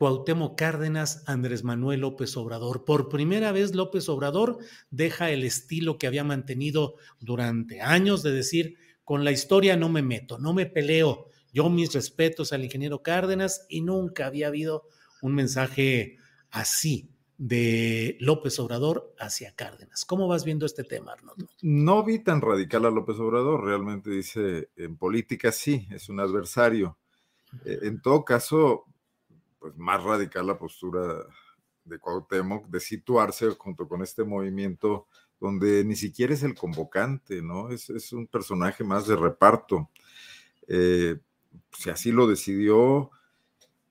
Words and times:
Cuauhtémoc 0.00 0.56
Cárdenas, 0.56 1.22
Andrés 1.26 1.62
Manuel 1.62 2.00
López 2.00 2.34
Obrador. 2.38 2.86
Por 2.86 3.10
primera 3.10 3.52
vez 3.52 3.74
López 3.74 4.08
Obrador 4.08 4.56
deja 4.90 5.30
el 5.30 5.44
estilo 5.44 5.98
que 5.98 6.06
había 6.06 6.24
mantenido 6.24 6.94
durante 7.18 7.82
años 7.82 8.22
de 8.22 8.32
decir, 8.32 8.78
con 9.04 9.24
la 9.24 9.30
historia 9.30 9.76
no 9.76 9.90
me 9.90 10.00
meto, 10.00 10.38
no 10.38 10.54
me 10.54 10.64
peleo. 10.64 11.26
Yo 11.52 11.68
mis 11.68 11.92
respetos 11.92 12.54
al 12.54 12.64
ingeniero 12.64 13.02
Cárdenas 13.02 13.66
y 13.68 13.82
nunca 13.82 14.24
había 14.24 14.46
habido 14.46 14.84
un 15.20 15.34
mensaje 15.34 16.16
así 16.50 17.10
de 17.36 18.16
López 18.20 18.58
Obrador 18.58 19.14
hacia 19.18 19.54
Cárdenas. 19.54 20.06
¿Cómo 20.06 20.28
vas 20.28 20.46
viendo 20.46 20.64
este 20.64 20.84
tema, 20.84 21.12
Arnoldo? 21.12 21.46
No 21.60 22.02
vi 22.04 22.20
tan 22.20 22.40
radical 22.40 22.86
a 22.86 22.90
López 22.90 23.18
Obrador, 23.18 23.66
realmente 23.66 24.08
dice, 24.08 24.70
en 24.76 24.96
política 24.96 25.52
sí, 25.52 25.86
es 25.90 26.08
un 26.08 26.20
adversario. 26.20 26.96
Eh, 27.66 27.80
en 27.82 28.00
todo 28.00 28.24
caso, 28.24 28.86
pues 29.60 29.76
más 29.76 30.02
radical 30.02 30.46
la 30.48 30.58
postura 30.58 31.24
de 31.84 31.98
Cuauhtémoc 31.98 32.66
de 32.66 32.80
situarse 32.80 33.50
junto 33.50 33.86
con 33.86 34.02
este 34.02 34.24
movimiento 34.24 35.06
donde 35.38 35.84
ni 35.84 35.96
siquiera 35.96 36.34
es 36.34 36.42
el 36.42 36.54
convocante, 36.54 37.40
¿no? 37.40 37.70
Es, 37.70 37.88
es 37.90 38.12
un 38.12 38.26
personaje 38.26 38.84
más 38.84 39.06
de 39.06 39.16
reparto. 39.16 39.88
Eh, 40.68 41.18
si 41.72 41.90
así 41.90 42.12
lo 42.12 42.26
decidió, 42.26 43.10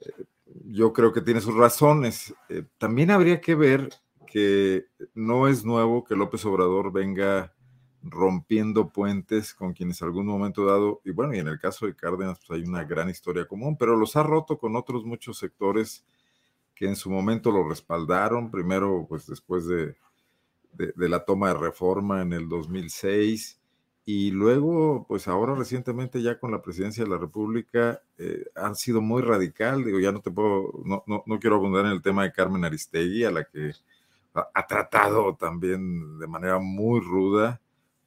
eh, 0.00 0.24
yo 0.66 0.92
creo 0.92 1.12
que 1.12 1.22
tiene 1.22 1.40
sus 1.40 1.54
razones. 1.54 2.34
Eh, 2.48 2.64
también 2.78 3.10
habría 3.10 3.40
que 3.40 3.54
ver 3.54 3.90
que 4.26 4.86
no 5.14 5.48
es 5.48 5.64
nuevo 5.64 6.04
que 6.04 6.14
López 6.14 6.44
Obrador 6.44 6.92
venga 6.92 7.54
rompiendo 8.02 8.88
puentes 8.88 9.54
con 9.54 9.72
quienes 9.72 10.02
algún 10.02 10.26
momento 10.26 10.64
dado, 10.64 11.00
y 11.04 11.10
bueno, 11.10 11.34
y 11.34 11.38
en 11.38 11.48
el 11.48 11.58
caso 11.58 11.86
de 11.86 11.94
Cárdenas, 11.94 12.38
pues 12.38 12.58
hay 12.58 12.66
una 12.66 12.84
gran 12.84 13.10
historia 13.10 13.46
común, 13.46 13.76
pero 13.76 13.96
los 13.96 14.16
ha 14.16 14.22
roto 14.22 14.58
con 14.58 14.76
otros 14.76 15.04
muchos 15.04 15.38
sectores 15.38 16.04
que 16.74 16.86
en 16.86 16.96
su 16.96 17.10
momento 17.10 17.50
lo 17.50 17.68
respaldaron, 17.68 18.50
primero 18.50 19.06
pues 19.08 19.26
después 19.26 19.66
de, 19.66 19.96
de, 20.72 21.08
la 21.08 21.24
toma 21.24 21.48
de 21.48 21.58
reforma 21.58 22.22
en 22.22 22.32
el 22.32 22.48
2006, 22.48 23.60
y 24.06 24.30
luego 24.30 25.04
pues 25.06 25.28
ahora 25.28 25.54
recientemente 25.54 26.22
ya 26.22 26.38
con 26.38 26.50
la 26.50 26.62
presidencia 26.62 27.04
de 27.04 27.10
la 27.10 27.18
República 27.18 28.00
eh, 28.16 28.46
han 28.56 28.74
sido 28.74 29.02
muy 29.02 29.20
radical, 29.20 29.84
digo, 29.84 30.00
ya 30.00 30.10
no 30.10 30.22
te 30.22 30.30
puedo, 30.30 30.72
no, 30.84 31.04
no, 31.06 31.22
no 31.26 31.38
quiero 31.38 31.56
abundar 31.56 31.84
en 31.84 31.92
el 31.92 32.02
tema 32.02 32.22
de 32.22 32.32
Carmen 32.32 32.64
Aristegui, 32.64 33.24
a 33.24 33.30
la 33.30 33.44
que 33.44 33.72
ha 34.32 34.66
tratado 34.66 35.34
también 35.34 36.18
de 36.18 36.26
manera 36.26 36.58
muy 36.58 37.00
ruda, 37.00 37.60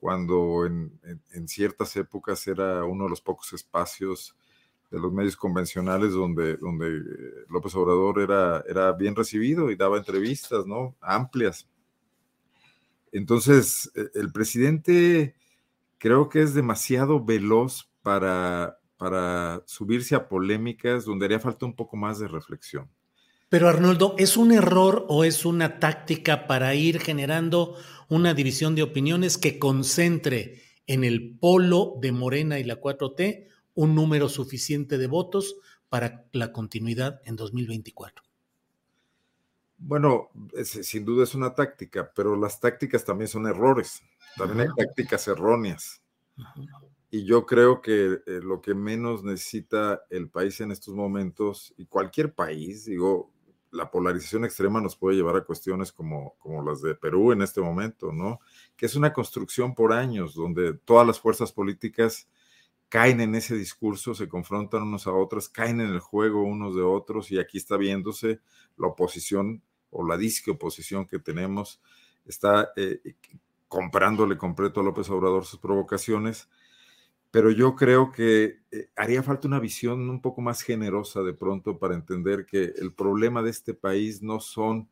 cuando 0.04 0.66
en, 0.66 1.48
ciertas 1.48 1.96
épocas 1.96 2.46
era 2.46 2.84
uno 2.84 3.06
de 3.06 3.10
los 3.10 3.22
pocos 3.22 3.54
espacios 3.54 4.36
de 4.92 5.00
los 5.00 5.14
medios 5.14 5.38
convencionales 5.38 6.12
donde, 6.12 6.52
eh, 6.52 7.46
López 7.48 7.74
Obrador 7.74 8.20
era, 8.20 8.92
bien 8.92 9.16
recibido 9.16 9.72
y 9.72 9.78
daba 9.78 9.98
entrevistas, 9.98 10.66
¿no? 10.66 10.94
Amplias. 11.00 11.70
Entonces, 13.14 13.94
e, 13.96 14.20
el 14.20 14.34
presidente 14.34 15.36
creo 16.00 16.28
que 16.28 16.42
es 16.42 16.54
demasiado 16.54 17.24
veloz 17.24 17.90
para 18.02 18.78
subirse 19.66 20.16
a 20.16 20.28
polémicas 20.28 21.06
donde 21.06 21.28
haría 21.28 21.40
falta 21.40 21.66
un 21.66 21.78
poco 21.78 21.96
más 21.96 22.20
de 22.20 22.28
reflexión. 22.28 22.90
Pero 23.54 23.70
Arnoldo, 23.70 24.16
¿es 24.18 24.36
un 24.36 24.52
error 24.52 25.06
o 25.10 25.24
es 25.24 25.46
una 25.46 25.78
táctica 25.78 26.48
para 26.48 26.74
ir 26.74 27.00
generando 27.00 27.76
una 28.10 28.34
división 28.34 28.74
de 28.74 28.82
opiniones 28.82 29.38
que 29.38 29.60
concentre 29.60 30.64
en 30.88 31.04
el 31.04 31.38
polo 31.40 31.94
de 32.02 32.12
Morena 32.12 32.58
y 32.58 32.64
la 32.64 32.82
4T 32.82 33.48
un 33.76 33.94
número 33.94 34.28
suficiente 34.28 34.98
de 34.98 35.06
votos 35.06 35.58
para 35.88 36.26
la 36.32 36.52
continuidad 36.52 37.22
en 37.26 37.36
2024? 37.36 38.24
Bueno, 39.78 40.32
sin 40.64 41.06
duda 41.06 41.24
es 41.24 41.36
una 41.36 41.54
táctica, 41.54 42.12
pero 42.12 42.36
las 42.36 42.60
tácticas 42.60 43.06
también 43.06 43.28
son 43.28 43.46
errores. 43.46 44.02
También 44.36 44.62
hay 44.62 44.84
tácticas 44.84 45.28
erróneas. 45.28 46.02
Y 47.12 47.24
yo 47.26 47.46
creo 47.46 47.84
que 47.84 48.20
eh, 48.26 48.40
lo 48.42 48.62
que 48.62 48.74
menos 48.74 49.24
necesita 49.24 50.02
el 50.10 50.28
país 50.28 50.60
en 50.60 50.72
estos 50.72 50.96
momentos, 50.96 51.72
y 51.78 51.86
cualquier 51.86 52.34
país, 52.34 52.86
digo, 52.86 53.32
la 53.74 53.90
polarización 53.90 54.46
extrema 54.46 54.80
nos 54.80 54.96
puede 54.96 55.18
llevar 55.18 55.36
a 55.36 55.44
cuestiones 55.44 55.92
como, 55.92 56.36
como 56.38 56.64
las 56.64 56.82
de 56.82 56.96
Perú 56.96 57.32
en 57.32 57.42
este 57.42 57.60
momento, 57.60 58.14
¿no? 58.14 58.40
Que 58.78 58.86
es 58.86 58.96
una 58.96 59.12
construcción 59.12 59.74
por 59.74 59.92
años, 59.94 60.36
donde 60.36 60.74
todas 60.74 61.06
las 61.06 61.20
fuerzas 61.20 61.52
políticas 61.52 62.30
caen 62.88 63.20
en 63.20 63.34
ese 63.34 63.56
discurso, 63.56 64.14
se 64.14 64.30
confrontan 64.30 64.84
unos 64.84 65.08
a 65.08 65.12
otros, 65.12 65.50
caen 65.50 65.82
en 65.82 65.90
el 65.90 66.00
juego 66.00 66.44
unos 66.44 66.76
de 66.76 66.84
otros, 66.84 67.32
y 67.32 67.40
aquí 67.40 67.58
está 67.58 67.76
viéndose 67.76 68.40
la 68.78 68.88
oposición 68.88 69.64
o 69.90 70.06
la 70.06 70.18
disque 70.18 70.52
oposición 70.52 71.08
que 71.08 71.18
tenemos, 71.18 71.82
está 72.26 72.72
eh, 72.76 73.16
comprándole 73.68 74.38
completo 74.38 74.82
a 74.82 74.84
López 74.84 75.10
Obrador 75.10 75.46
sus 75.46 75.60
provocaciones 75.60 76.48
pero 77.34 77.50
yo 77.50 77.76
creo 77.76 78.12
que 78.12 78.60
eh, 78.70 78.90
haría 78.96 79.24
falta 79.24 79.48
una 79.48 79.60
visión 79.60 80.08
un 80.08 80.22
poco 80.22 80.40
más 80.40 80.62
generosa 80.62 81.24
de 81.24 81.34
pronto 81.34 81.80
para 81.80 81.96
entender 81.96 82.46
que 82.46 82.76
el 82.78 82.94
problema 82.94 83.42
de 83.42 83.50
este 83.50 83.74
país 83.74 84.22
no 84.22 84.40
son 84.40 84.88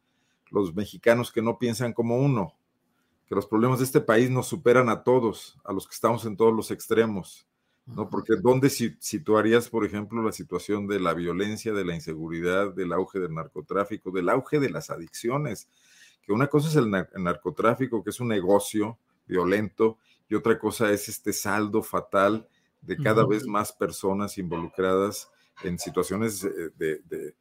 los 0.50 0.74
mexicanos 0.74 1.32
que 1.32 1.44
no 1.44 1.60
piensan 1.60 1.94
como 1.94 2.18
uno, 2.18 2.56
que 3.28 3.36
los 3.36 3.46
problemas 3.46 3.78
de 3.78 3.86
este 3.86 4.02
país 4.02 4.32
nos 4.32 4.48
superan 4.48 4.90
a 4.90 5.04
todos, 5.04 5.60
a 5.64 5.72
los 5.72 5.86
que 5.86 5.94
estamos 5.94 6.26
en 6.26 6.36
todos 6.36 6.52
los 6.52 6.72
extremos, 6.72 7.46
¿no? 7.86 8.10
Porque 8.10 8.34
¿dónde 8.42 8.72
situarías, 8.72 9.70
por 9.70 9.86
ejemplo, 9.86 10.24
la 10.24 10.32
situación 10.32 10.88
de 10.88 11.00
la 11.00 11.14
violencia, 11.14 11.74
de 11.74 11.86
la 11.86 11.94
inseguridad, 11.94 12.74
del 12.74 12.92
auge 12.92 13.20
del 13.20 13.36
narcotráfico, 13.36 14.10
del 14.10 14.30
auge 14.30 14.60
de 14.60 14.72
las 14.72 14.90
adicciones? 14.90 15.70
Que 16.24 16.34
una 16.34 16.48
cosa 16.48 16.70
es 16.70 16.76
el 16.76 16.90
narcotráfico, 16.90 18.04
que 18.04 18.10
es 18.10 18.20
un 18.20 18.30
negocio 18.30 18.98
violento, 19.28 20.00
y 20.32 20.36
otra 20.36 20.58
cosa 20.58 20.94
es 20.94 21.10
este 21.10 21.34
saldo 21.34 21.84
fatal 21.84 22.48
de 22.82 22.96
cada 22.96 23.28
vez 23.28 23.46
más 23.46 23.74
personas 23.74 24.38
involucradas 24.38 25.30
en 25.62 25.78
situaciones 25.78 26.48
de, 26.78 27.36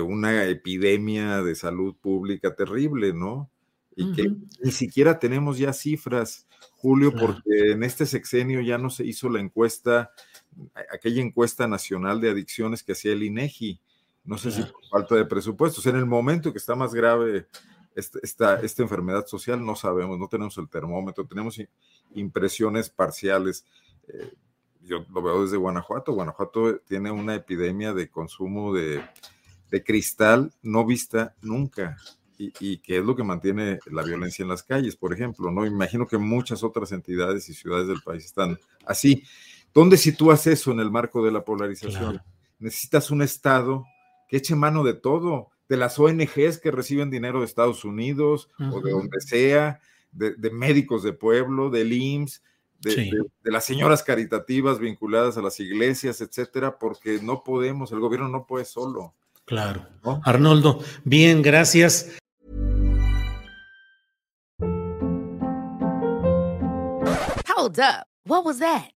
una 0.00 0.44
epidemia 0.44 1.42
de 1.42 1.56
salud 1.56 1.96
pública 1.96 2.54
terrible, 2.54 3.12
¿no? 3.12 3.50
Y 3.96 4.12
que 4.12 4.32
ni 4.62 4.70
siquiera 4.70 5.18
tenemos 5.18 5.58
ya 5.58 5.72
cifras, 5.72 6.46
Julio, 6.76 7.12
porque 7.12 7.72
en 7.72 7.82
este 7.82 8.06
sexenio 8.06 8.60
ya 8.60 8.78
no 8.78 8.88
se 8.88 9.04
hizo 9.04 9.28
la 9.28 9.40
encuesta, 9.40 10.12
aquella 10.94 11.20
encuesta 11.20 11.66
nacional 11.66 12.20
de 12.20 12.30
adicciones 12.30 12.84
que 12.84 12.92
hacía 12.92 13.14
el 13.14 13.24
INEGI. 13.24 13.80
No 14.24 14.38
sé 14.38 14.52
si 14.52 14.62
por 14.62 14.86
falta 14.88 15.16
de 15.16 15.24
presupuestos. 15.24 15.84
En 15.86 15.96
el 15.96 16.06
momento 16.06 16.52
que 16.52 16.58
está 16.58 16.76
más 16.76 16.94
grave 16.94 17.48
esta, 17.98 18.60
esta, 18.60 18.82
enfermedad 18.82 19.26
social, 19.26 19.64
no 19.64 19.74
sabemos, 19.74 20.18
no 20.18 20.28
tenemos 20.28 20.56
el 20.58 20.68
termómetro, 20.68 21.26
tenemos 21.26 21.60
impresiones 22.14 22.90
parciales. 22.90 23.64
Eh, 24.06 24.34
yo 24.82 25.04
lo 25.12 25.22
veo 25.22 25.42
desde 25.42 25.56
Guanajuato. 25.56 26.12
Guanajuato 26.12 26.78
tiene 26.80 27.10
una 27.10 27.34
epidemia 27.34 27.92
de 27.92 28.08
consumo 28.08 28.72
de, 28.72 29.02
de 29.70 29.84
cristal 29.84 30.52
no 30.62 30.86
vista 30.86 31.34
nunca. 31.42 31.96
Y, 32.38 32.52
y, 32.60 32.78
que 32.78 32.98
es 32.98 33.04
lo 33.04 33.16
que 33.16 33.24
mantiene 33.24 33.80
la 33.86 34.04
violencia 34.04 34.44
en 34.44 34.48
las 34.48 34.62
calles, 34.62 34.94
por 34.94 35.12
ejemplo, 35.12 35.50
¿no? 35.50 35.66
Imagino 35.66 36.06
que 36.06 36.18
muchas 36.18 36.62
otras 36.62 36.92
entidades 36.92 37.48
y 37.48 37.54
ciudades 37.54 37.88
del 37.88 38.00
país 38.00 38.26
están 38.26 38.56
así. 38.86 39.24
¿Dónde 39.74 39.96
sitúas 39.96 40.46
eso 40.46 40.70
en 40.70 40.78
el 40.78 40.88
marco 40.88 41.24
de 41.24 41.32
la 41.32 41.44
polarización? 41.44 42.12
Claro. 42.12 42.24
Necesitas 42.60 43.10
un 43.10 43.22
Estado 43.22 43.84
que 44.28 44.36
eche 44.36 44.54
mano 44.54 44.84
de 44.84 44.94
todo, 44.94 45.50
de 45.68 45.76
las 45.76 45.98
ONGs 45.98 46.58
que 46.58 46.70
reciben 46.70 47.10
dinero 47.10 47.40
de 47.40 47.46
Estados 47.46 47.84
Unidos 47.84 48.48
uh 48.58 48.62
-huh. 48.64 48.74
o 48.74 48.80
de 48.80 48.90
donde 48.90 49.20
sea, 49.20 49.80
de, 50.12 50.34
de, 50.34 50.50
médicos 50.50 51.02
de 51.02 51.12
pueblo, 51.12 51.70
del 51.70 51.92
IMSS, 51.92 52.42
de, 52.80 52.90
sí. 52.90 53.10
de, 53.10 53.24
de, 53.42 53.50
las 53.50 53.64
señoras 53.64 54.02
caritativas 54.02 54.78
vinculadas 54.78 55.36
a 55.36 55.42
las 55.42 55.60
iglesias, 55.60 56.20
etcétera, 56.20 56.78
porque 56.78 57.20
no 57.22 57.42
podemos, 57.42 57.92
el 57.92 58.00
gobierno 58.00 58.28
no 58.28 58.46
puede 58.46 58.64
solo. 58.64 59.14
Claro. 59.44 59.86
¿no? 60.04 60.20
Arnoldo, 60.24 60.82
bien, 61.04 61.42
gracias. 61.42 62.18
Hold 67.56 67.80
up. 67.80 68.06
What 68.24 68.44
was 68.44 68.58
that? 68.58 68.97